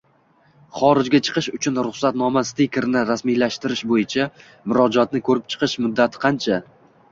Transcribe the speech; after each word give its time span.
Xorijga 0.77 1.19
chiqish 1.27 1.49
uchun 1.57 1.77
ruxsatnoma 1.87 2.43
stikerini 2.53 3.05
rasmiylashtirish 3.11 3.85
bo‘yicha 3.93 4.27
murojaatni 4.73 5.25
ko‘rib 5.31 5.49
chiqish 5.55 5.79
muddati 5.87 6.27
qancha? 6.27 6.63